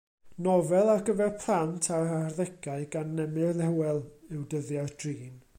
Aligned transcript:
Nofel 0.45 0.87
ar 0.93 1.03
gyfer 1.09 1.29
plant 1.43 1.89
a'r 1.97 2.09
arddegau 2.21 2.89
gan 2.97 3.15
Emyr 3.27 3.63
Hywel 3.69 4.05
yw 4.35 4.45
Dyddiau'r 4.55 4.95
Drin. 5.05 5.43